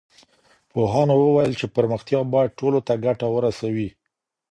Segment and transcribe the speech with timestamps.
[0.71, 3.89] پوهانو وويل چي پرمختيا بايد ټولو ته ګټه ورسوي.